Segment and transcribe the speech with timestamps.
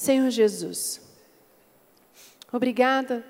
[0.00, 0.98] Senhor Jesus,
[2.50, 3.22] obrigada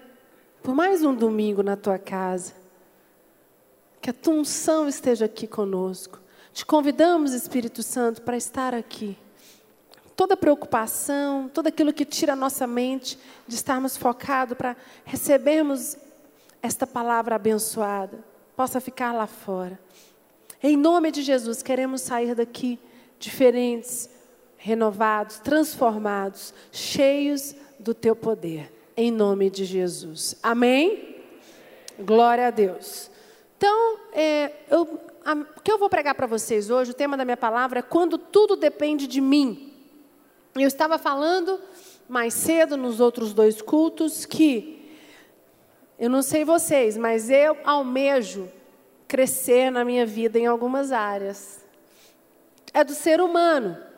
[0.62, 2.54] por mais um domingo na tua casa.
[4.00, 6.20] Que a tua unção esteja aqui conosco.
[6.52, 9.18] Te convidamos, Espírito Santo, para estar aqui.
[10.14, 13.18] Toda preocupação, tudo aquilo que tira a nossa mente
[13.48, 15.96] de estarmos focados para recebermos
[16.62, 18.16] esta palavra abençoada,
[18.54, 19.76] possa ficar lá fora.
[20.62, 22.78] Em nome de Jesus, queremos sair daqui
[23.18, 24.08] diferentes,
[24.62, 28.70] renovados, transformados, cheios do teu poder.
[28.94, 30.36] Em nome de Jesus.
[30.42, 31.16] Amém?
[31.98, 33.10] Glória a Deus.
[33.56, 37.24] Então, é, eu, a, o que eu vou pregar para vocês hoje, o tema da
[37.24, 39.72] minha palavra é quando tudo depende de mim.
[40.54, 41.58] Eu estava falando
[42.06, 44.90] mais cedo nos outros dois cultos que
[45.98, 48.46] eu não sei vocês, mas eu almejo
[49.08, 51.64] crescer na minha vida em algumas áreas.
[52.74, 53.88] É do ser humano.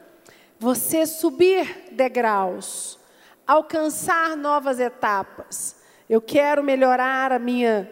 [0.62, 2.96] Você subir degraus,
[3.44, 5.74] alcançar novas etapas.
[6.08, 7.90] Eu quero melhorar a minha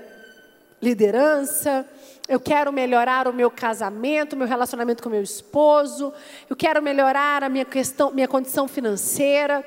[0.80, 1.84] liderança,
[2.28, 6.12] eu quero melhorar o meu casamento, meu relacionamento com meu esposo,
[6.48, 9.66] eu quero melhorar a minha questão, minha condição financeira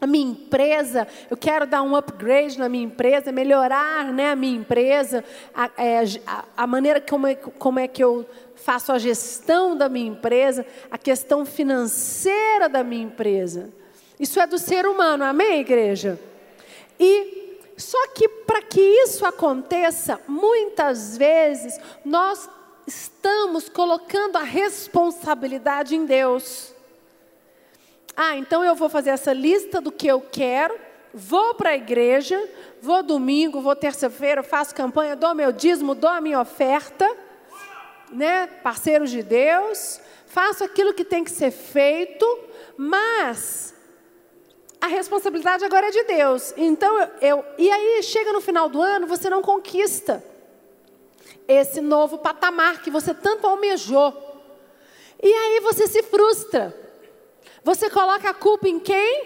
[0.00, 4.56] a minha empresa, eu quero dar um upgrade na minha empresa, melhorar né, a minha
[4.56, 5.22] empresa,
[5.54, 9.88] a, é, a, a maneira como é, como é que eu faço a gestão da
[9.88, 13.70] minha empresa, a questão financeira da minha empresa.
[14.18, 16.18] Isso é do ser humano, amém, igreja?
[16.98, 22.48] E só que para que isso aconteça, muitas vezes nós
[22.86, 26.74] estamos colocando a responsabilidade em Deus.
[28.16, 30.78] Ah, então eu vou fazer essa lista do que eu quero,
[31.12, 32.38] vou para a igreja,
[32.80, 37.08] vou domingo, vou terça-feira, faço campanha, dou meu dízimo, dou a minha oferta,
[38.12, 38.46] né?
[38.62, 42.26] Parceiros de Deus, faço aquilo que tem que ser feito,
[42.76, 43.74] mas
[44.80, 46.54] a responsabilidade agora é de Deus.
[46.56, 50.24] Então eu, eu e aí chega no final do ano, você não conquista
[51.46, 54.14] esse novo patamar que você tanto almejou.
[55.22, 56.74] E aí você se frustra.
[57.62, 59.24] Você coloca a culpa em quem?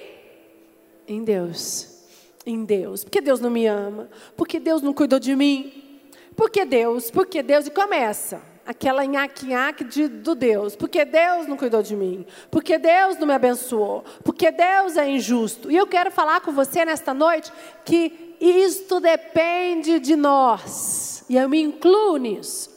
[1.07, 2.05] Em Deus.
[2.47, 3.05] Em Deus.
[3.05, 4.09] Porque Deus não me ama.
[4.37, 6.01] Porque Deus não cuidou de mim.
[6.37, 7.67] Porque Deus, porque Deus.
[7.67, 10.75] E começa aquela nhaque-nhaque de, do Deus.
[10.75, 12.27] Porque Deus não cuidou de mim.
[12.51, 14.05] Porque Deus não me abençoou.
[14.23, 15.71] Porque Deus é injusto.
[15.71, 17.53] E eu quero falar com você nesta noite
[17.85, 21.25] que isto depende de nós.
[21.29, 22.75] E eu me incluo nisso.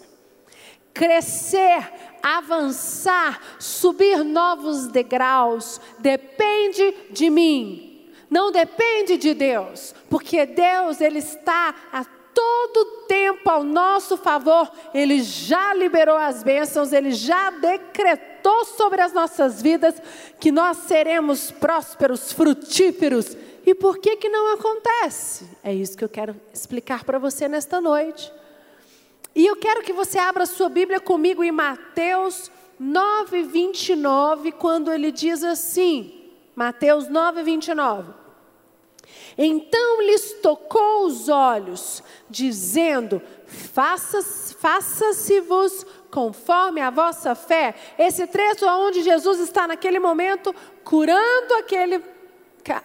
[0.93, 1.91] Crescer
[2.21, 8.11] avançar, subir novos degraus, depende de mim.
[8.29, 12.03] Não depende de Deus, porque Deus ele está a
[12.37, 14.71] todo tempo ao nosso favor.
[14.93, 19.95] Ele já liberou as bênçãos, ele já decretou sobre as nossas vidas
[20.39, 23.35] que nós seremos prósperos, frutíferos.
[23.65, 25.49] E por que que não acontece?
[25.63, 28.31] É isso que eu quero explicar para você nesta noite.
[29.37, 35.11] E eu quero que você abra sua Bíblia comigo em Mateus 9, 29, quando ele
[35.11, 38.13] diz assim: Mateus 9, 29.
[39.37, 44.55] Então lhes tocou os olhos, dizendo: Faça-se-vos
[45.83, 47.75] faça conforme a vossa fé.
[47.95, 50.51] Esse trecho onde Jesus está naquele momento
[50.83, 52.03] curando aquele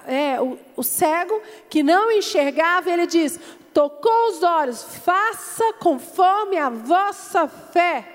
[0.06, 1.40] é, o, o cego
[1.70, 3.40] que não enxergava, ele diz:
[3.72, 8.08] tocou os olhos, faça conforme a vossa fé.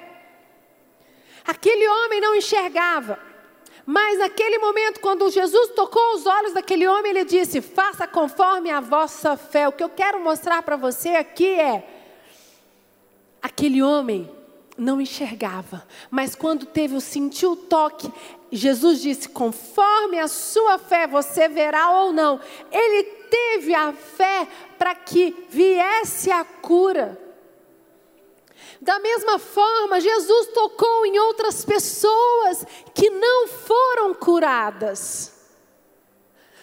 [1.46, 3.20] Aquele homem não enxergava,
[3.86, 8.82] mas naquele momento, quando Jesus tocou os olhos daquele homem, ele disse: Faça conforme a
[8.82, 9.68] vossa fé.
[9.68, 11.88] O que eu quero mostrar para você aqui é:
[13.42, 14.30] aquele homem
[14.78, 18.12] não enxergava, mas quando teve o sentiu o toque,
[18.52, 22.40] Jesus disse: conforme a sua fé você verá ou não.
[22.72, 27.20] Ele teve a fé para que viesse a cura.
[28.80, 35.37] Da mesma forma, Jesus tocou em outras pessoas que não foram curadas.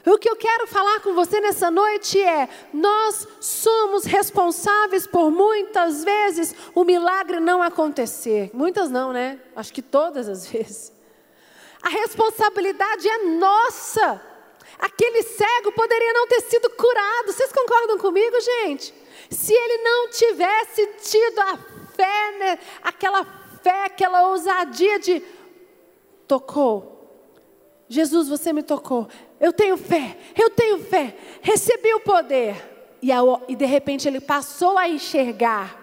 [0.06, 6.04] O que eu quero falar com você nessa noite é: nós somos responsáveis por muitas
[6.04, 8.50] vezes o milagre não acontecer.
[8.52, 9.40] Muitas não, né?
[9.56, 10.92] Acho que todas as vezes.
[11.82, 14.20] A responsabilidade é nossa.
[14.78, 17.32] Aquele cego poderia não ter sido curado.
[17.32, 18.92] Vocês concordam comigo, gente?
[19.30, 21.58] Se ele não tivesse tido a
[21.94, 22.58] fé, né?
[22.82, 23.24] aquela
[23.62, 25.22] fé, aquela ousadia de
[26.26, 26.93] tocou.
[27.88, 29.08] Jesus, você me tocou.
[29.38, 31.16] Eu tenho fé, eu tenho fé.
[31.42, 32.72] Recebi o poder.
[33.02, 33.10] E,
[33.48, 35.82] e de repente ele passou a enxergar.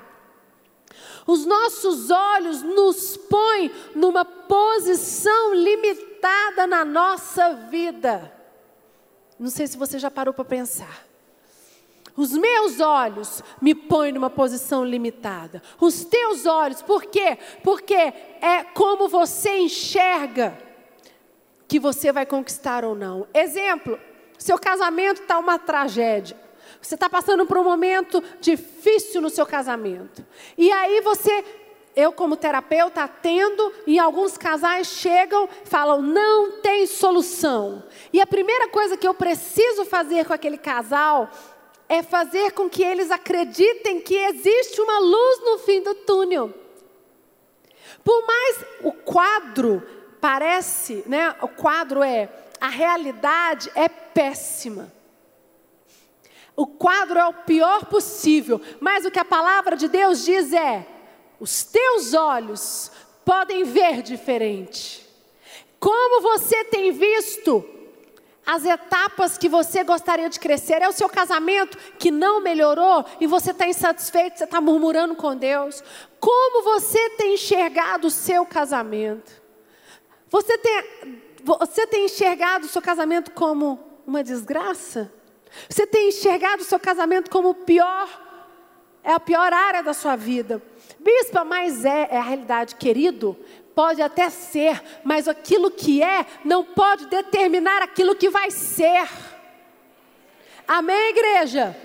[1.27, 8.31] Os nossos olhos nos põem numa posição limitada na nossa vida.
[9.39, 11.05] Não sei se você já parou para pensar.
[12.17, 15.61] Os meus olhos me põem numa posição limitada.
[15.79, 17.37] Os teus olhos, por quê?
[17.63, 20.70] Porque é como você enxerga
[21.71, 23.25] que você vai conquistar ou não.
[23.33, 23.97] Exemplo:
[24.37, 26.35] seu casamento está uma tragédia.
[26.81, 30.25] Você está passando por um momento difícil no seu casamento.
[30.57, 31.45] E aí você,
[31.95, 37.81] eu como terapeuta, atendo, e alguns casais chegam, falam, não tem solução.
[38.11, 41.29] E a primeira coisa que eu preciso fazer com aquele casal
[41.87, 46.53] é fazer com que eles acreditem que existe uma luz no fim do túnel.
[48.03, 51.35] Por mais o quadro parece, né?
[51.41, 52.29] O quadro é
[52.61, 54.93] a realidade é péssima.
[56.55, 60.85] O quadro é o pior possível, mas o que a palavra de Deus diz é:
[61.39, 62.91] os teus olhos
[63.25, 65.03] podem ver diferente.
[65.79, 67.67] Como você tem visto
[68.45, 70.81] as etapas que você gostaria de crescer.
[70.81, 75.35] É o seu casamento que não melhorou e você está insatisfeito, você está murmurando com
[75.35, 75.83] Deus.
[76.19, 79.40] Como você tem enxergado o seu casamento?
[80.31, 80.83] Você tem,
[81.43, 85.11] você tem enxergado o seu casamento como uma desgraça?
[85.67, 88.07] Você tem enxergado o seu casamento como o pior,
[89.03, 90.61] é a pior área da sua vida?
[90.97, 93.37] Bispa, mas é, é a realidade, querido.
[93.75, 99.09] Pode até ser, mas aquilo que é não pode determinar aquilo que vai ser.
[100.65, 101.75] Amém, igreja?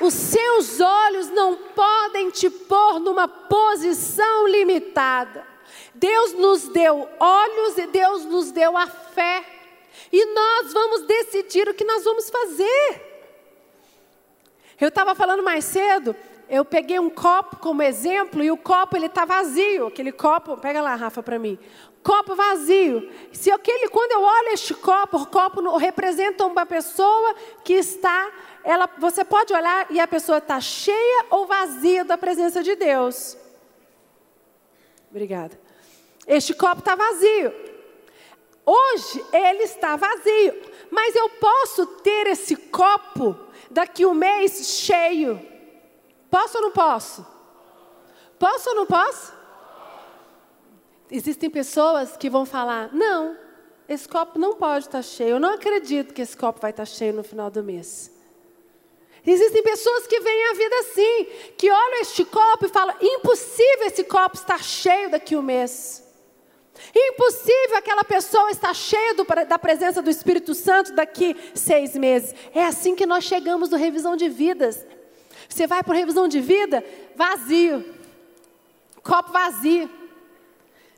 [0.00, 5.46] Os seus olhos não podem te pôr numa posição limitada.
[5.94, 9.44] Deus nos deu olhos e Deus nos deu a fé.
[10.10, 13.08] E nós vamos decidir o que nós vamos fazer.
[14.80, 16.16] Eu estava falando mais cedo
[16.50, 19.86] eu peguei um copo como exemplo e o copo ele está vazio.
[19.86, 21.56] Aquele copo, pega lá, Rafa, para mim.
[22.02, 23.08] Copo vazio.
[23.32, 28.32] Se aquele, quando eu olho este copo, o copo representa uma pessoa que está,
[28.64, 33.36] ela, você pode olhar e a pessoa está cheia ou vazia da presença de Deus.
[35.10, 35.58] Obrigada.
[36.26, 37.52] Este copo está vazio.
[38.64, 40.54] Hoje ele está vazio,
[40.90, 43.36] mas eu posso ter esse copo
[43.70, 45.40] daqui um mês cheio.
[46.30, 47.26] Posso ou não posso?
[48.38, 49.32] Posso ou não posso?
[51.10, 53.36] Existem pessoas que vão falar: não,
[53.88, 55.30] esse copo não pode estar cheio.
[55.30, 58.19] Eu não acredito que esse copo vai estar cheio no final do mês.
[59.26, 61.26] Existem pessoas que veem a vida assim,
[61.56, 66.02] que olham este copo e falam: impossível esse copo estar cheio daqui um mês.
[66.94, 72.34] Impossível aquela pessoa estar cheia do, da presença do Espírito Santo daqui seis meses.
[72.54, 74.86] É assim que nós chegamos no revisão de vidas.
[75.48, 76.82] Você vai para revisão de vida
[77.14, 77.84] vazio,
[79.02, 79.90] copo vazio,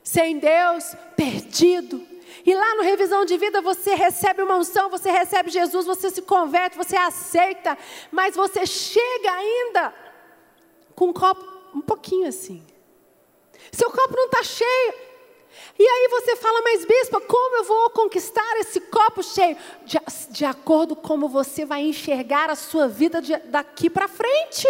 [0.03, 2.12] sem Deus, perdido.
[2.45, 6.21] E lá no revisão de vida você recebe uma unção, você recebe Jesus, você se
[6.21, 7.77] converte, você aceita,
[8.11, 9.93] mas você chega ainda
[10.95, 12.65] com um copo um pouquinho assim.
[13.71, 14.93] Seu copo não está cheio.
[15.77, 19.57] E aí você fala, mas bispa, como eu vou conquistar esse copo cheio?
[19.85, 19.99] De,
[20.29, 24.67] de acordo com como você vai enxergar a sua vida de, daqui para frente.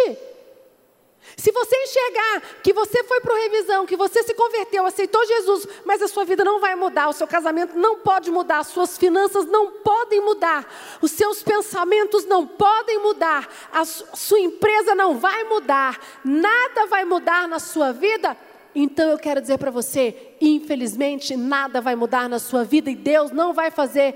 [1.36, 6.02] Se você enxergar que você foi para revisão, que você se converteu, aceitou Jesus, mas
[6.02, 9.46] a sua vida não vai mudar, o seu casamento não pode mudar, as suas finanças
[9.46, 10.66] não podem mudar,
[11.00, 17.48] os seus pensamentos não podem mudar, a sua empresa não vai mudar, nada vai mudar
[17.48, 18.36] na sua vida,
[18.74, 23.30] então eu quero dizer para você, infelizmente nada vai mudar na sua vida e Deus
[23.30, 24.14] não vai fazer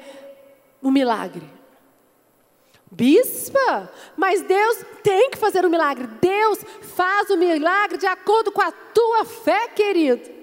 [0.83, 1.58] um milagre.
[2.90, 6.07] Bispa, mas Deus tem que fazer um milagre.
[6.21, 6.59] Deus
[6.97, 10.38] faz o milagre de acordo com a tua fé, querido.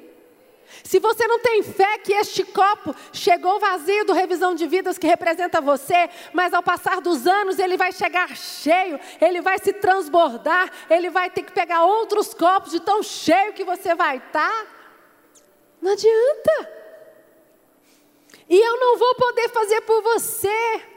[0.83, 5.07] Se você não tem fé que este copo chegou vazio do revisão de vidas que
[5.07, 10.71] representa você, mas ao passar dos anos ele vai chegar cheio, ele vai se transbordar,
[10.89, 14.49] ele vai ter que pegar outros copos de tão cheio que você vai estar.
[14.49, 14.67] Tá?
[15.81, 16.71] Não adianta.
[18.47, 20.94] E eu não vou poder fazer por você.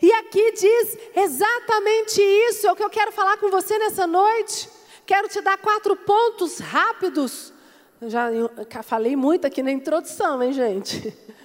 [0.00, 4.68] E aqui diz exatamente isso, é o que eu quero falar com você nessa noite.
[5.04, 7.52] Quero te dar quatro pontos rápidos
[8.08, 11.12] já falei muito aqui na introdução, hein, gente?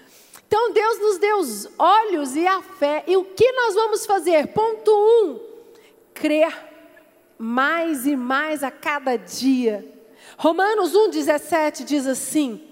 [0.49, 3.03] Então Deus nos deu os olhos e a fé.
[3.05, 4.47] E o que nós vamos fazer?
[4.47, 5.41] Ponto um:
[6.13, 6.57] crer
[7.37, 9.85] mais e mais a cada dia.
[10.37, 12.65] Romanos 1,17 diz assim: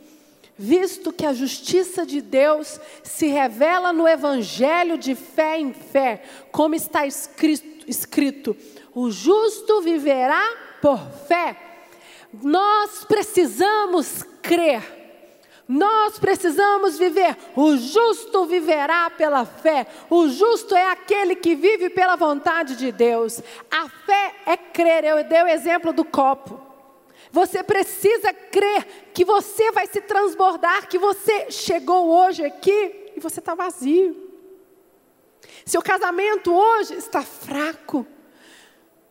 [0.58, 6.76] Visto que a justiça de Deus se revela no evangelho de fé em fé, como
[6.76, 8.56] está escrito, escrito
[8.96, 10.42] o justo viverá
[10.82, 10.98] por
[11.28, 11.58] fé.
[12.42, 14.82] Nós precisamos crer.
[15.68, 17.36] Nós precisamos viver.
[17.58, 19.86] O justo viverá pela fé.
[20.10, 23.42] O justo é aquele que vive pela vontade de Deus.
[23.70, 25.04] A fé é crer.
[25.04, 26.65] Eu dei o exemplo do copo.
[27.32, 33.40] Você precisa crer que você vai se transbordar, que você chegou hoje aqui e você
[33.40, 34.26] está vazio.
[35.66, 38.06] Seu casamento hoje está fraco.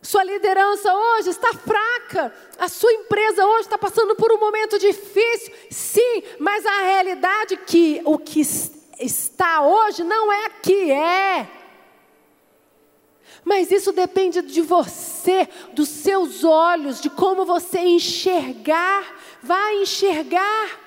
[0.01, 2.33] Sua liderança hoje está fraca.
[2.59, 5.53] A sua empresa hoje está passando por um momento difícil.
[5.71, 8.41] Sim, mas a realidade é que o que
[8.99, 11.64] está hoje não é que é.
[13.45, 20.79] Mas isso depende de você, dos seus olhos, de como você enxergar, vai enxergar.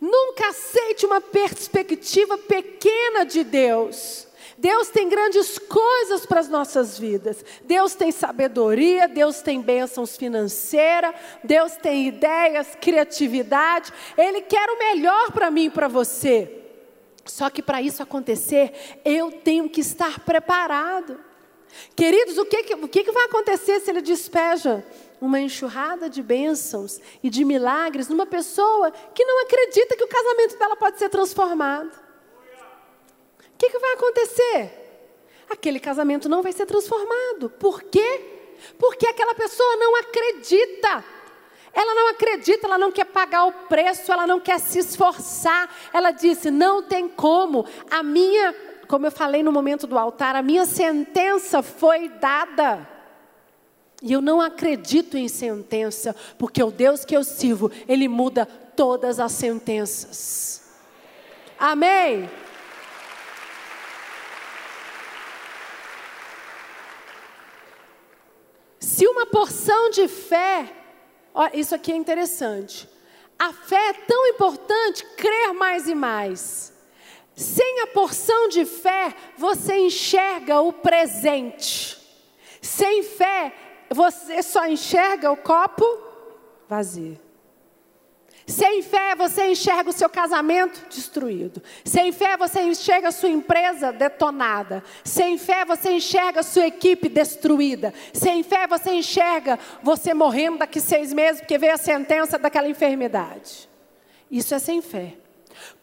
[0.00, 4.28] Nunca aceite uma perspectiva pequena de Deus.
[4.56, 7.44] Deus tem grandes coisas para as nossas vidas.
[7.64, 13.92] Deus tem sabedoria, Deus tem bênçãos financeiras, Deus tem ideias, criatividade.
[14.16, 16.57] Ele quer o melhor para mim e para você.
[17.28, 21.20] Só que para isso acontecer, eu tenho que estar preparado.
[21.94, 24.84] Queridos, o que, o que vai acontecer se ele despeja
[25.20, 30.58] uma enxurrada de bênçãos e de milagres numa pessoa que não acredita que o casamento
[30.58, 31.90] dela pode ser transformado?
[31.90, 34.88] O que, que vai acontecer?
[35.50, 37.50] Aquele casamento não vai ser transformado.
[37.50, 38.20] Por quê?
[38.78, 41.04] Porque aquela pessoa não acredita.
[41.78, 45.72] Ela não acredita, ela não quer pagar o preço, ela não quer se esforçar.
[45.92, 47.64] Ela disse: não tem como.
[47.88, 48.52] A minha,
[48.88, 52.84] como eu falei no momento do altar, a minha sentença foi dada.
[54.02, 59.20] E eu não acredito em sentença, porque o Deus que eu sirvo, Ele muda todas
[59.20, 60.68] as sentenças.
[61.56, 62.28] Amém?
[68.80, 70.77] Se uma porção de fé,
[71.52, 72.88] isso aqui é interessante.
[73.38, 76.72] A fé é tão importante, crer mais e mais.
[77.36, 81.96] Sem a porção de fé, você enxerga o presente.
[82.60, 83.54] Sem fé,
[83.88, 85.84] você só enxerga o copo
[86.68, 87.27] vazio.
[88.48, 91.62] Sem fé você enxerga o seu casamento destruído.
[91.84, 94.82] Sem fé você enxerga a sua empresa detonada.
[95.04, 97.92] Sem fé você enxerga a sua equipe destruída.
[98.10, 103.68] Sem fé você enxerga você morrendo daqui seis meses porque veio a sentença daquela enfermidade.
[104.30, 105.14] Isso é sem fé.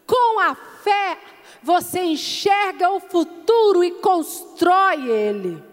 [0.08, 1.20] Com a fé
[1.62, 5.64] você enxerga o futuro e constrói ele.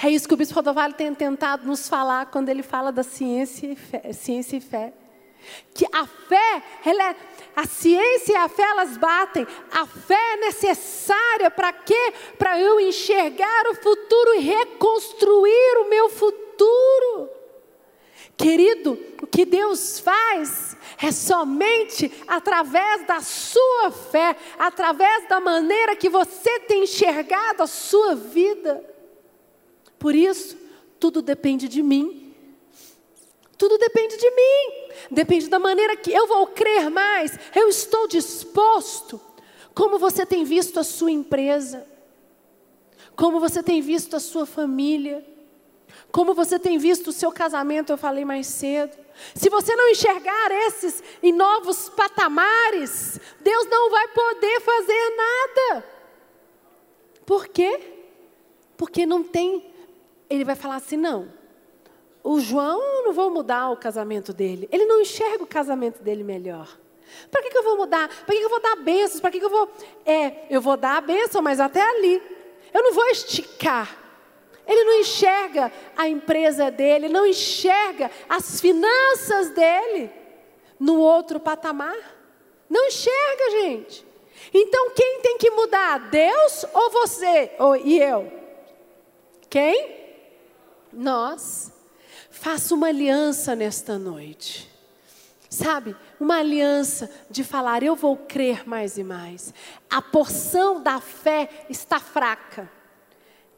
[0.00, 3.66] É isso que o Bispo Rodovalho tem tentado nos falar quando ele fala da ciência
[3.66, 4.12] e fé.
[4.12, 4.92] Ciência e fé.
[5.74, 7.16] Que a fé, ela é,
[7.54, 9.46] a ciência e a fé elas batem.
[9.70, 12.12] A fé é necessária para quê?
[12.38, 17.30] Para eu enxergar o futuro e reconstruir o meu futuro.
[18.36, 26.08] Querido, o que Deus faz é somente através da sua fé, através da maneira que
[26.08, 28.84] você tem enxergado a sua vida.
[29.98, 30.56] Por isso,
[30.98, 32.31] tudo depende de mim.
[33.62, 37.38] Tudo depende de mim, depende da maneira que eu vou crer mais.
[37.54, 39.20] Eu estou disposto.
[39.72, 41.86] Como você tem visto a sua empresa?
[43.14, 45.24] Como você tem visto a sua família?
[46.10, 47.92] Como você tem visto o seu casamento?
[47.92, 48.98] Eu falei mais cedo.
[49.32, 55.86] Se você não enxergar esses em novos patamares, Deus não vai poder fazer nada.
[57.24, 57.78] Por quê?
[58.76, 59.72] Porque não tem.
[60.28, 61.32] Ele vai falar assim: não,
[62.22, 64.68] o João, não vou mudar o casamento dele.
[64.70, 66.78] Ele não enxerga o casamento dele melhor.
[67.30, 68.08] Para que, que eu vou mudar?
[68.08, 69.20] Para que, que eu vou dar bênçãos?
[69.20, 69.70] Para que, que eu vou.
[70.06, 72.22] É, eu vou dar a bênção, mas até ali.
[72.72, 73.98] Eu não vou esticar.
[74.66, 80.10] Ele não enxerga a empresa dele, não enxerga as finanças dele
[80.78, 81.96] no outro patamar.
[82.70, 84.06] Não enxerga, gente.
[84.54, 86.10] Então quem tem que mudar?
[86.10, 87.50] Deus ou você?
[87.58, 88.32] Ou, e eu?
[89.50, 89.96] Quem?
[90.92, 91.71] Nós.
[92.32, 94.68] Faça uma aliança nesta noite.
[95.48, 99.52] Sabe, uma aliança de falar, eu vou crer mais e mais.
[99.90, 102.70] A porção da fé está fraca.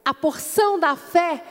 [0.04, 1.42] A porção da fé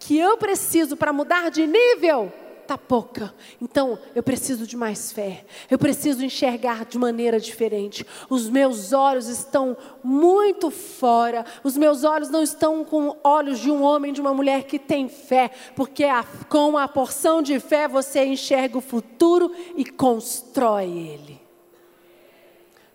[0.00, 2.32] que eu preciso para mudar de nível
[2.68, 3.34] está pouca.
[3.62, 5.46] Então, eu preciso de mais fé.
[5.70, 8.06] Eu preciso enxergar de maneira diferente.
[8.28, 11.46] Os meus olhos estão muito fora.
[11.64, 15.08] Os meus olhos não estão com olhos de um homem, de uma mulher que tem
[15.08, 21.40] fé, porque a, com a porção de fé você enxerga o futuro e constrói ele.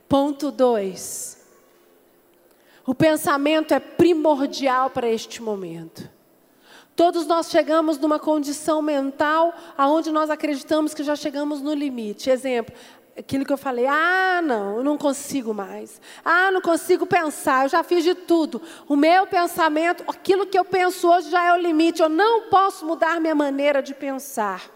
[0.07, 1.41] Ponto 2.
[2.85, 6.12] O pensamento é primordial para este momento.
[6.95, 12.29] Todos nós chegamos numa condição mental aonde nós acreditamos que já chegamos no limite.
[12.29, 12.75] Exemplo,
[13.17, 15.99] aquilo que eu falei, ah, não, eu não consigo mais.
[16.23, 18.61] Ah, não consigo pensar, eu já fiz de tudo.
[18.87, 22.85] O meu pensamento, aquilo que eu penso hoje já é o limite, eu não posso
[22.85, 24.69] mudar minha maneira de pensar.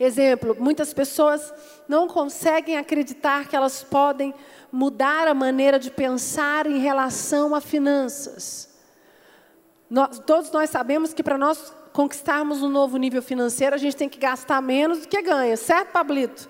[0.00, 1.52] Exemplo, muitas pessoas
[1.88, 4.32] não conseguem acreditar que elas podem
[4.70, 8.67] mudar a maneira de pensar em relação a finanças.
[9.90, 14.08] Nós, todos nós sabemos que para nós conquistarmos um novo nível financeiro, a gente tem
[14.08, 16.48] que gastar menos do que ganha, certo, Pablito?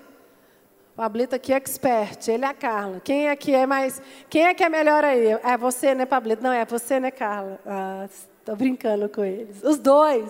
[0.95, 2.99] Pablito aqui é expert, ele é a Carla.
[2.99, 4.01] Quem aqui é mais.
[4.29, 5.27] Quem é que é melhor aí?
[5.43, 6.43] É você, né, Pablito?
[6.43, 7.57] Não, é você, né, Carla?
[8.03, 9.63] Estou ah, brincando com eles.
[9.63, 10.29] Os dois.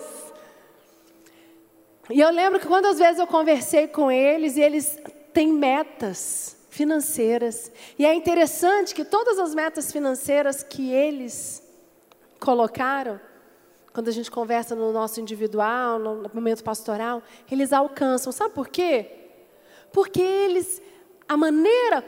[2.08, 4.96] E eu lembro que quantas vezes eu conversei com eles e eles
[5.32, 7.72] têm metas financeiras.
[7.98, 11.62] E é interessante que todas as metas financeiras que eles
[12.40, 13.20] colocaram,
[13.92, 18.32] quando a gente conversa no nosso individual, no momento pastoral, eles alcançam.
[18.32, 19.06] Sabe por quê?
[19.92, 20.80] Porque eles,
[21.28, 22.04] a maneira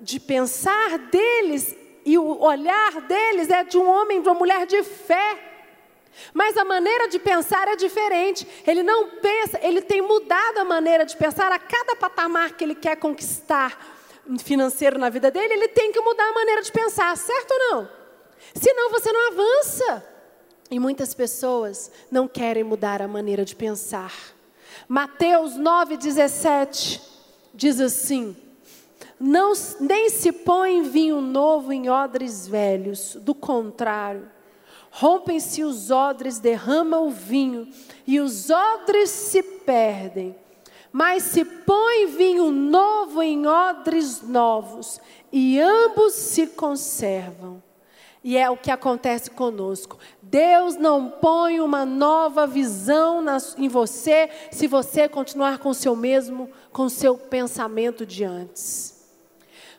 [0.00, 4.82] de pensar deles e o olhar deles é de um homem, de uma mulher de
[4.82, 5.44] fé.
[6.32, 8.46] Mas a maneira de pensar é diferente.
[8.66, 12.74] Ele não pensa, ele tem mudado a maneira de pensar a cada patamar que ele
[12.74, 13.78] quer conquistar
[14.36, 17.97] financeiro na vida dele, ele tem que mudar a maneira de pensar, certo ou não?
[18.54, 20.06] Senão você não avança.
[20.70, 24.12] E muitas pessoas não querem mudar a maneira de pensar.
[24.86, 27.00] Mateus 9,17
[27.54, 28.36] diz assim:
[29.20, 34.30] não, nem se põe vinho novo em odres velhos, do contrário,
[34.90, 37.68] rompem-se os odres, derrama o vinho,
[38.06, 40.36] e os odres se perdem.
[40.92, 45.00] Mas se põe vinho novo em odres novos,
[45.32, 47.62] e ambos se conservam.
[48.28, 49.96] E é o que acontece conosco.
[50.20, 53.24] Deus não põe uma nova visão
[53.56, 59.02] em você se você continuar com o seu mesmo, com seu pensamento de antes.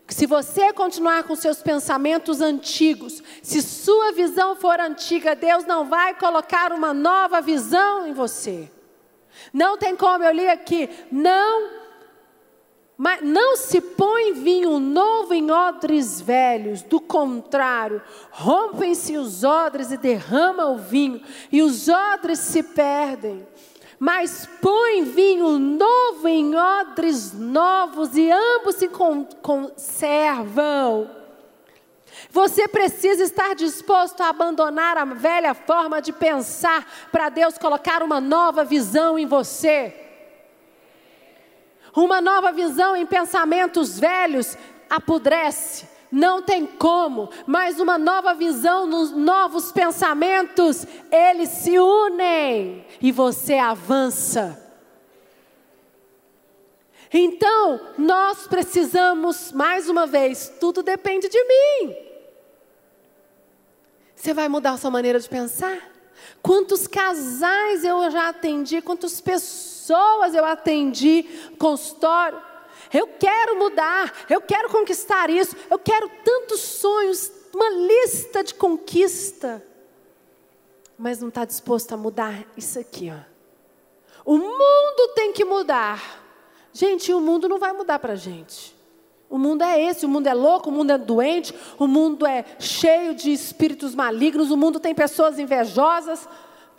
[0.08, 6.16] Se você continuar com seus pensamentos antigos, se sua visão for antiga, Deus não vai
[6.16, 8.68] colocar uma nova visão em você.
[9.54, 11.79] Não tem como, eu li aqui, não
[13.00, 19.96] mas não se põe vinho novo em odres velhos, do contrário, rompem-se os odres e
[19.96, 23.48] derrama o vinho, e os odres se perdem.
[23.98, 28.90] Mas põe vinho novo em odres novos, e ambos se
[29.42, 31.10] conservam.
[32.30, 38.20] Você precisa estar disposto a abandonar a velha forma de pensar para Deus colocar uma
[38.20, 40.09] nova visão em você.
[41.96, 44.58] Uma nova visão em pensamentos velhos
[44.90, 45.88] apodrece.
[46.12, 53.56] Não tem como, mas uma nova visão nos novos pensamentos, eles se unem e você
[53.56, 54.66] avança.
[57.14, 61.96] Então, nós precisamos, mais uma vez, tudo depende de mim.
[64.16, 65.78] Você vai mudar a sua maneira de pensar?
[66.42, 71.24] Quantos casais eu já atendi, quantas pessoas pessoas eu atendi,
[71.58, 72.40] consultório.
[72.94, 79.64] Eu quero mudar, eu quero conquistar isso, eu quero tantos sonhos, uma lista de conquista.
[80.98, 83.30] Mas não está disposto a mudar isso aqui, ó.
[84.26, 86.24] O mundo tem que mudar.
[86.72, 88.76] Gente, o mundo não vai mudar para a gente.
[89.30, 92.44] O mundo é esse, o mundo é louco, o mundo é doente, o mundo é
[92.60, 96.28] cheio de espíritos malignos, o mundo tem pessoas invejosas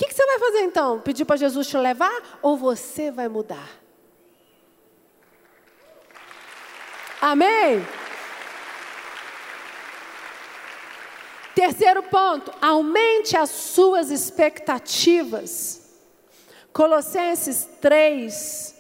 [0.01, 0.99] que, que você vai fazer então?
[0.99, 3.69] Pedir para Jesus te levar ou você vai mudar?
[7.21, 7.87] Amém?
[11.55, 15.83] Terceiro ponto, aumente as suas expectativas.
[16.73, 18.75] Colossenses 3,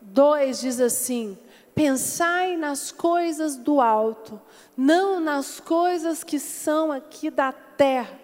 [0.00, 1.38] 2 diz assim:
[1.72, 4.42] Pensai nas coisas do alto,
[4.76, 8.23] não nas coisas que são aqui da terra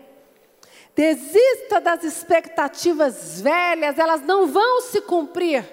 [1.01, 5.65] Desista das expectativas velhas, elas não vão se cumprir.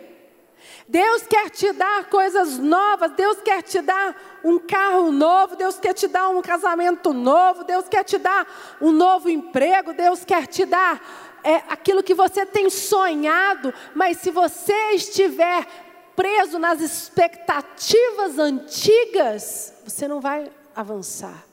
[0.88, 5.94] Deus quer te dar coisas novas, Deus quer te dar um carro novo, Deus quer
[5.94, 8.48] te dar um casamento novo, Deus quer te dar
[8.80, 14.32] um novo emprego, Deus quer te dar é, aquilo que você tem sonhado, mas se
[14.32, 15.68] você estiver
[16.16, 21.44] preso nas expectativas antigas, você não vai avançar.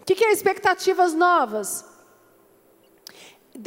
[0.00, 1.87] O que, que é expectativas novas?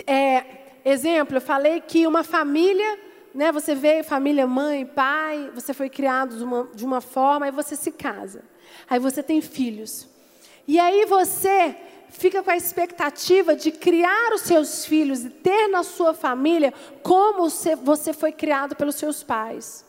[0.08, 0.44] É,
[0.86, 3.00] exemplo, eu falei que uma família,
[3.34, 7.52] né, você veio, família, mãe, pai, você foi criado de uma, de uma forma, aí
[7.52, 8.44] você se casa.
[8.90, 10.08] Aí você tem filhos.
[10.68, 11.76] E aí você
[12.10, 17.50] fica com a expectativa de criar os seus filhos e ter na sua família como
[17.84, 19.86] você foi criado pelos seus pais.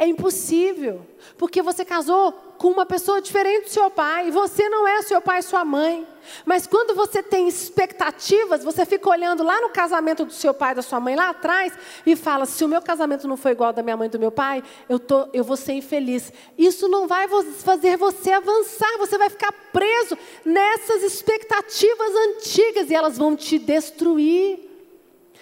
[0.00, 1.04] É impossível,
[1.36, 5.20] porque você casou com uma pessoa diferente do seu pai, e você não é seu
[5.20, 6.06] pai e sua mãe.
[6.46, 10.74] Mas quando você tem expectativas, você fica olhando lá no casamento do seu pai e
[10.76, 11.72] da sua mãe lá atrás
[12.06, 14.20] e fala: se o meu casamento não foi igual ao da minha mãe e do
[14.20, 16.32] meu pai, eu, tô, eu vou ser infeliz.
[16.56, 23.18] Isso não vai fazer você avançar, você vai ficar preso nessas expectativas antigas e elas
[23.18, 24.60] vão te destruir,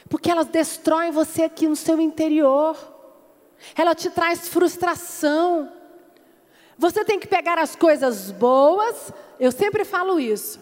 [0.08, 2.95] porque elas destroem você aqui no seu interior
[3.74, 5.72] ela te traz frustração.
[6.78, 10.60] Você tem que pegar as coisas boas, eu sempre falo isso.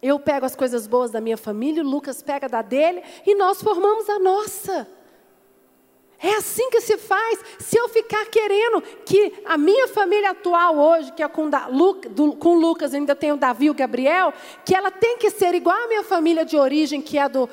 [0.00, 3.60] Eu pego as coisas boas da minha família, o Lucas pega da dele e nós
[3.60, 4.86] formamos a nossa.
[6.20, 7.38] É assim que se faz.
[7.60, 12.34] Se eu ficar querendo que a minha família atual hoje, que é com, da, do,
[12.34, 14.32] com Lucas, ainda tem o Davi e o Gabriel,
[14.64, 17.48] que ela tem que ser igual à minha família de origem, que é do,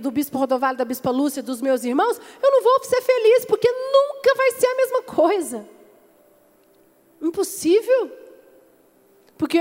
[0.00, 3.70] do Bispo Rodovalho, da Bispa Lúcia, dos meus irmãos, eu não vou ser feliz, porque
[3.70, 5.68] nunca vai ser a mesma coisa.
[7.20, 8.10] Impossível.
[9.38, 9.60] Porque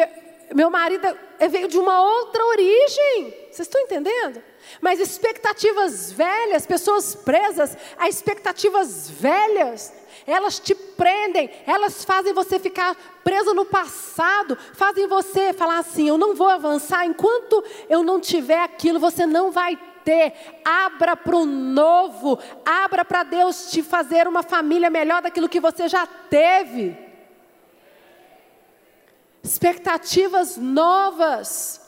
[0.53, 1.07] meu marido
[1.39, 3.33] é, veio de uma outra origem.
[3.51, 4.41] Vocês estão entendendo?
[4.79, 9.93] Mas expectativas velhas, pessoas presas a expectativas velhas,
[10.25, 16.17] elas te prendem, elas fazem você ficar preso no passado, fazem você falar assim: eu
[16.17, 20.33] não vou avançar enquanto eu não tiver aquilo, você não vai ter.
[20.63, 25.87] Abra para o novo, abra para Deus te fazer uma família melhor daquilo que você
[25.87, 27.10] já teve.
[29.43, 31.81] Expectativas novas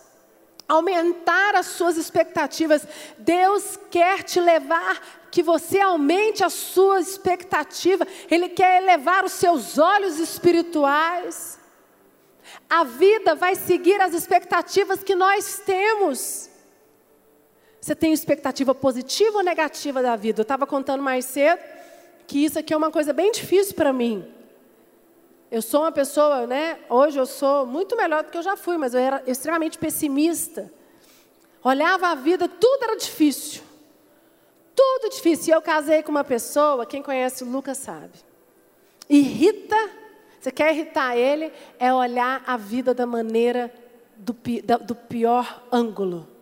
[0.67, 2.87] aumentar as suas expectativas.
[3.17, 8.07] Deus quer te levar que você aumente a sua expectativa.
[8.29, 11.59] Ele quer elevar os seus olhos espirituais.
[12.69, 16.49] A vida vai seguir as expectativas que nós temos.
[17.79, 20.41] Você tem expectativa positiva ou negativa da vida?
[20.41, 21.61] Eu estava contando mais cedo
[22.25, 24.25] que isso aqui é uma coisa bem difícil para mim.
[25.53, 26.79] Eu sou uma pessoa, né?
[26.89, 30.73] Hoje eu sou muito melhor do que eu já fui, mas eu era extremamente pessimista.
[31.63, 33.61] Olhava a vida, tudo era difícil.
[34.75, 35.53] Tudo difícil.
[35.53, 38.13] E eu casei com uma pessoa, quem conhece o Lucas sabe.
[39.07, 39.77] Irrita,
[40.41, 43.71] você quer irritar ele, é olhar a vida da maneira
[44.17, 44.35] do,
[44.83, 46.32] do pior ângulo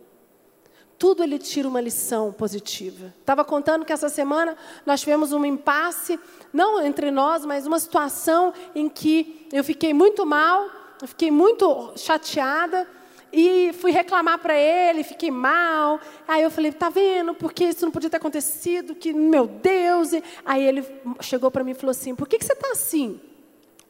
[1.02, 3.12] tudo ele tira uma lição positiva.
[3.18, 6.16] Estava contando que essa semana nós tivemos um impasse,
[6.52, 11.92] não entre nós, mas uma situação em que eu fiquei muito mal, eu fiquei muito
[11.96, 12.88] chateada
[13.32, 15.98] e fui reclamar para ele, fiquei mal.
[16.28, 17.34] Aí eu falei, tá vendo?
[17.34, 20.10] Porque isso não podia ter acontecido, que meu Deus.
[20.44, 20.86] Aí ele
[21.20, 23.20] chegou para mim e falou assim: "Por que que você está assim?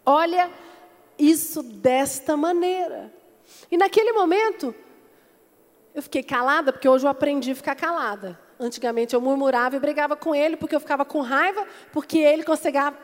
[0.06, 0.50] Olha
[1.18, 3.12] isso desta maneira".
[3.70, 4.74] E naquele momento
[5.94, 8.38] eu fiquei calada, porque hoje eu aprendi a ficar calada.
[8.58, 12.44] Antigamente eu murmurava e brigava com ele, porque eu ficava com raiva, porque ele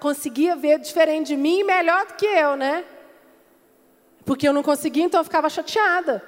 [0.01, 2.85] conseguia, ver diferente de mim e melhor do que eu, né?
[4.25, 6.23] Porque eu não conseguia, então eu ficava chateada.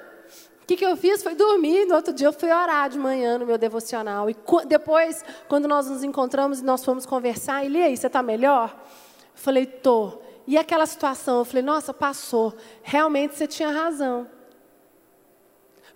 [0.61, 1.23] O que, que eu fiz?
[1.23, 1.85] Foi dormir.
[1.85, 4.29] No outro dia eu fui orar de manhã no meu devocional.
[4.29, 4.35] E
[4.67, 8.73] depois, quando nós nos encontramos e nós fomos conversar, ele, e aí, você está melhor?
[8.73, 8.81] Eu
[9.35, 10.19] falei, tô.
[10.47, 12.53] E aquela situação, eu falei, nossa, passou.
[12.83, 14.27] Realmente você tinha razão.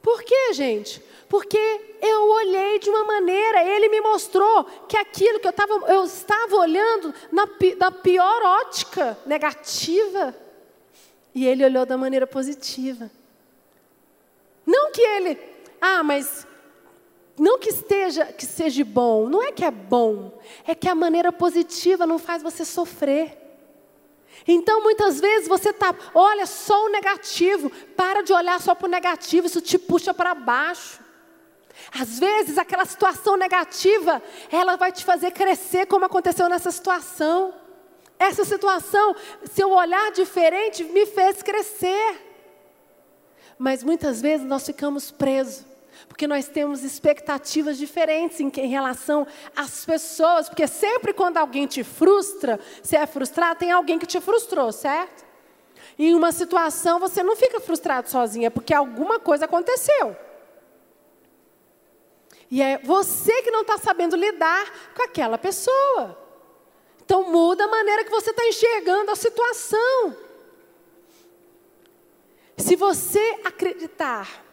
[0.05, 1.01] Por quê, gente?
[1.27, 1.57] Porque
[1.99, 6.55] eu olhei de uma maneira, ele me mostrou que aquilo que eu, tava, eu estava
[6.57, 7.47] olhando na,
[7.91, 10.35] pior ótica, negativa,
[11.33, 13.09] e ele olhou da maneira positiva.
[14.63, 15.39] Não que ele,
[15.81, 16.45] ah, mas
[17.35, 21.31] não que esteja que seja bom, não é que é bom, é que a maneira
[21.31, 23.35] positiva não faz você sofrer.
[24.47, 28.89] Então, muitas vezes você tá, olha só o negativo, para de olhar só para o
[28.89, 30.99] negativo, isso te puxa para baixo.
[31.91, 34.21] Às vezes, aquela situação negativa,
[34.51, 37.53] ela vai te fazer crescer, como aconteceu nessa situação.
[38.17, 39.15] Essa situação,
[39.51, 42.21] seu olhar diferente, me fez crescer.
[43.57, 45.74] Mas muitas vezes nós ficamos presos
[46.07, 51.83] porque nós temos expectativas diferentes em, em, relação às pessoas, porque sempre quando alguém te
[51.83, 55.25] frustra, você é frustrado, tem alguém que te frustrou, certo?
[55.97, 60.15] Em uma situação você não fica frustrado sozinha, porque alguma coisa aconteceu.
[62.51, 66.17] E é você que não está sabendo lidar com aquela pessoa.
[67.03, 70.15] Então muda a maneira que você está enxergando a situação.
[72.57, 74.44] Se você acreditar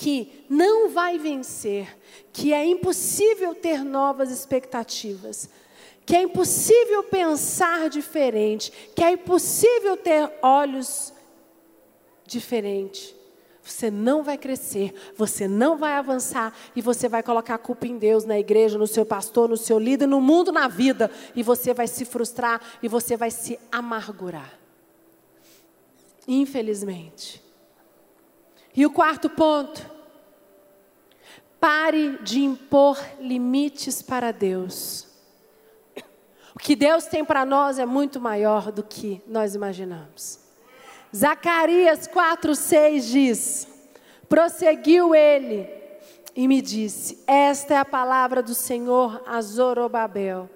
[0.00, 1.94] que não vai vencer,
[2.32, 5.50] que é impossível ter novas expectativas,
[6.06, 11.12] que é impossível pensar diferente, que é impossível ter olhos
[12.26, 13.14] diferente.
[13.62, 17.98] Você não vai crescer, você não vai avançar e você vai colocar a culpa em
[17.98, 21.10] Deus, na igreja, no seu pastor, no seu líder, no mundo, na vida.
[21.36, 24.58] E você vai se frustrar e você vai se amargurar.
[26.26, 27.49] Infelizmente.
[28.74, 29.90] E o quarto ponto.
[31.58, 35.06] Pare de impor limites para Deus.
[36.54, 40.40] O que Deus tem para nós é muito maior do que nós imaginamos.
[41.14, 43.68] Zacarias 4,6 diz:
[44.28, 45.68] Prosseguiu ele
[46.34, 50.48] e me disse: Esta é a palavra do Senhor a Zorobabel.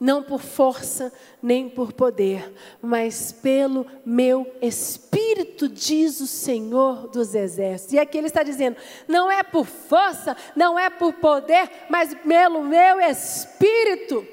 [0.00, 7.92] Não por força nem por poder, mas pelo meu espírito, diz o Senhor dos exércitos.
[7.92, 12.62] E aqui ele está dizendo: não é por força, não é por poder, mas pelo
[12.62, 14.26] meu espírito.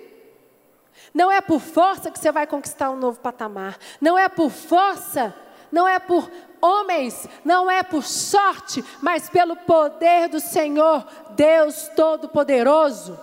[1.13, 3.77] Não é por força que você vai conquistar um novo patamar.
[3.99, 5.35] Não é por força,
[5.69, 13.19] não é por homens, não é por sorte, mas pelo poder do Senhor, Deus Todo-Poderoso.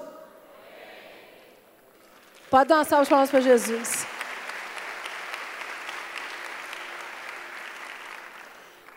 [2.55, 4.07] Pode dar uma salva de palmas para Jesus.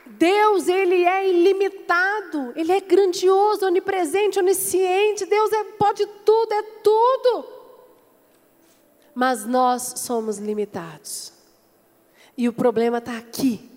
[0.06, 5.26] Deus, Ele é ilimitado, Ele é grandioso, onipresente, onisciente.
[5.26, 7.58] Deus é, pode tudo, é tudo
[9.16, 11.34] mas nós somos limitados.
[12.38, 13.68] E o problema está aqui.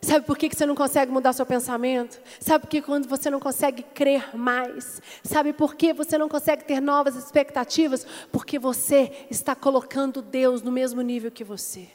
[0.00, 2.20] Sabe por que você não consegue mudar seu pensamento?
[2.38, 5.02] Sabe por que quando você não consegue crer mais?
[5.24, 8.06] Sabe por que você não consegue ter novas expectativas?
[8.30, 11.88] Porque você está colocando Deus no mesmo nível que você.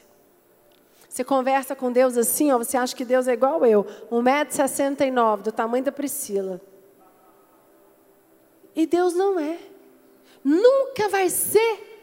[1.08, 5.52] Você conversa com Deus assim, ó, você acha que Deus é igual eu, 1,69m, do
[5.52, 6.60] tamanho da Priscila.
[8.74, 9.58] E Deus não é.
[10.42, 11.93] Nunca vai ser.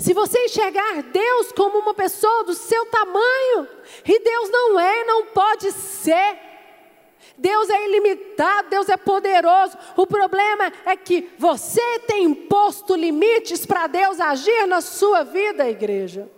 [0.00, 3.68] Se você enxergar Deus como uma pessoa do seu tamanho,
[4.06, 6.38] e Deus não é, não pode ser.
[7.36, 9.76] Deus é ilimitado, Deus é poderoso.
[9.96, 16.30] O problema é que você tem imposto limites para Deus agir na sua vida, igreja.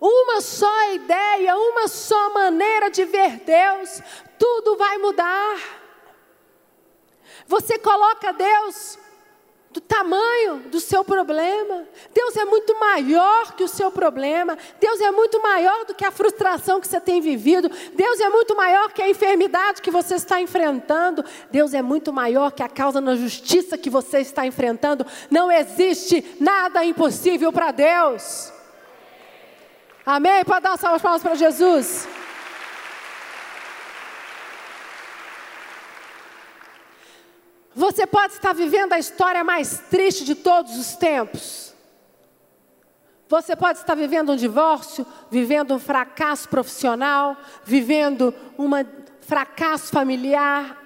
[0.00, 4.00] Uma só ideia, uma só maneira de ver Deus,
[4.38, 5.58] tudo vai mudar.
[7.46, 8.98] Você coloca Deus
[9.72, 11.84] do tamanho do seu problema.
[12.12, 14.58] Deus é muito maior que o seu problema.
[14.80, 17.70] Deus é muito maior do que a frustração que você tem vivido.
[17.94, 21.24] Deus é muito maior que a enfermidade que você está enfrentando.
[21.52, 25.06] Deus é muito maior que a causa na justiça que você está enfrentando.
[25.30, 28.52] Não existe nada impossível para Deus.
[30.04, 30.44] Amém?
[30.44, 32.08] Pode dar uma salva de palmas para Jesus.
[37.90, 41.74] Você pode estar vivendo a história mais triste de todos os tempos.
[43.28, 48.70] Você pode estar vivendo um divórcio, vivendo um fracasso profissional, vivendo um
[49.20, 50.80] fracasso familiar.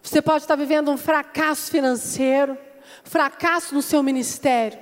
[0.00, 2.56] Você pode estar vivendo um fracasso financeiro,
[3.02, 4.78] fracasso no seu ministério.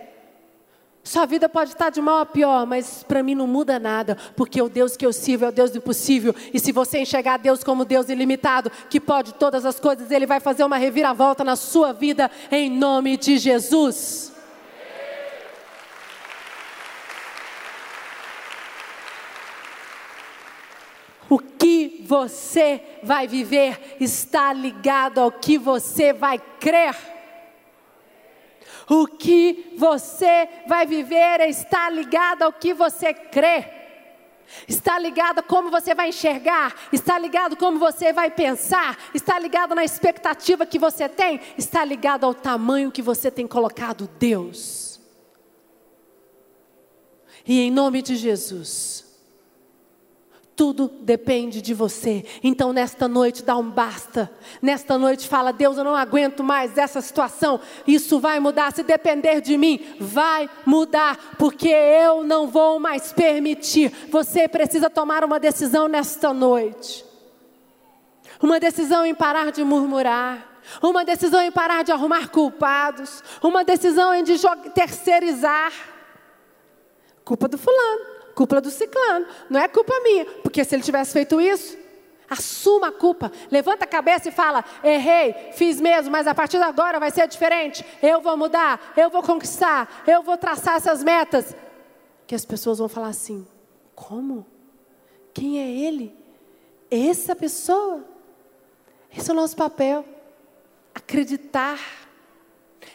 [1.07, 4.61] Sua vida pode estar de mal a pior, mas para mim não muda nada, porque
[4.61, 6.35] o Deus que eu sirvo é o Deus do impossível.
[6.53, 10.40] E se você enxergar Deus como Deus ilimitado, que pode todas as coisas, Ele vai
[10.40, 14.33] fazer uma reviravolta na sua vida, em nome de Jesus.
[21.31, 27.16] O que você vai viver está ligado ao que você vai crer.
[28.88, 33.77] O que você vai viver está ligado ao que você crê.
[34.68, 39.75] Está ligado a como você vai enxergar, está ligado como você vai pensar, está ligado
[39.75, 45.01] na expectativa que você tem, está ligado ao tamanho que você tem colocado Deus.
[47.44, 49.06] E em nome de Jesus,
[50.57, 52.25] tudo depende de você.
[52.42, 54.31] Então, nesta noite, dá um basta.
[54.62, 57.61] Nesta noite, fala: Deus, eu não aguento mais essa situação.
[57.87, 58.73] Isso vai mudar.
[58.73, 61.37] Se depender de mim, vai mudar.
[61.38, 63.92] Porque eu não vou mais permitir.
[64.11, 67.05] Você precisa tomar uma decisão nesta noite.
[68.42, 70.55] Uma decisão em parar de murmurar.
[70.83, 73.23] Uma decisão em parar de arrumar culpados.
[73.42, 74.40] Uma decisão em de
[74.75, 75.73] terceirizar.
[77.23, 81.40] Culpa do fulano culpa do ciclano, não é culpa minha, porque se ele tivesse feito
[81.40, 81.77] isso,
[82.29, 86.64] assuma a culpa, levanta a cabeça e fala: errei, fiz mesmo, mas a partir de
[86.64, 87.85] agora vai ser diferente.
[88.03, 91.57] Eu vou mudar, eu vou conquistar, eu vou traçar essas metas.
[92.27, 93.46] Que as pessoas vão falar assim:
[93.94, 94.46] como?
[95.33, 96.14] Quem é ele?
[96.90, 98.05] Essa pessoa?
[99.16, 100.05] Esse é o nosso papel.
[100.94, 101.79] Acreditar.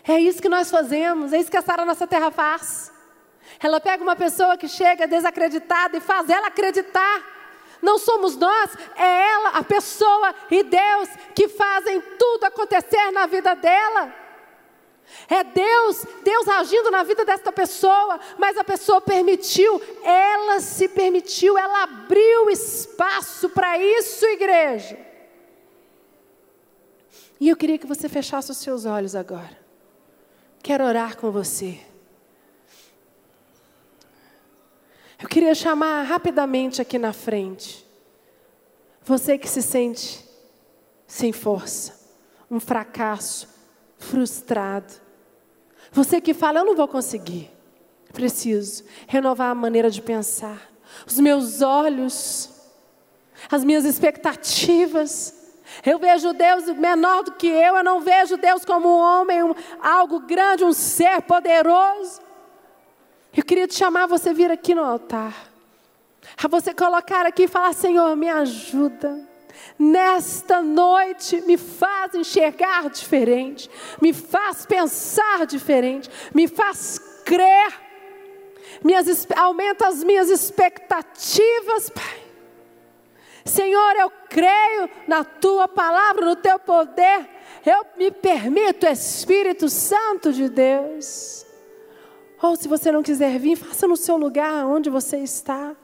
[0.08, 2.92] É isso que nós fazemos, é isso que a Sara Nossa Terra faz.
[3.60, 7.22] Ela pega uma pessoa que chega desacreditada e faz ela acreditar.
[7.82, 13.56] Não somos nós, é ela, a pessoa e Deus que fazem tudo acontecer na vida
[13.56, 14.14] dela.
[15.28, 21.58] É Deus, Deus agindo na vida desta pessoa, mas a pessoa permitiu, ela se permitiu,
[21.58, 24.98] ela abriu espaço para isso, igreja.
[27.40, 29.60] E eu queria que você fechasse os seus olhos agora.
[30.62, 31.80] Quero orar com você.
[35.22, 37.86] Eu queria chamar rapidamente aqui na frente.
[39.04, 40.26] Você que se sente
[41.06, 42.10] sem força,
[42.50, 43.48] um fracasso,
[43.98, 44.94] frustrado.
[45.92, 47.52] Você que fala, eu não vou conseguir.
[48.14, 50.72] Preciso renovar a maneira de pensar.
[51.06, 52.50] Os meus olhos,
[53.50, 55.38] as minhas expectativas.
[55.86, 59.54] Eu vejo Deus menor do que eu, eu não vejo Deus como um homem, um,
[59.82, 62.20] algo grande, um ser poderoso.
[63.36, 65.52] Eu queria te chamar você vir aqui no altar.
[66.42, 69.28] A você colocar aqui e falar: Senhor, me ajuda.
[69.78, 73.70] Nesta noite, me faz enxergar diferente,
[74.02, 77.74] me faz pensar diferente, me faz crer,
[78.84, 82.22] minhas, aumenta as minhas expectativas, Pai.
[83.44, 87.28] Senhor, eu creio na tua palavra, no teu poder.
[87.66, 91.46] Eu me permito, Espírito Santo de Deus.
[92.42, 95.76] Ou se você não quiser vir, faça no seu lugar onde você está.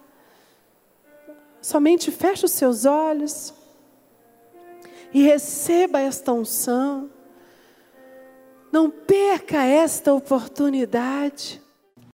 [1.62, 3.54] Somente feche os seus olhos
[5.14, 7.10] e receba esta unção.
[8.72, 11.62] Não perca esta oportunidade.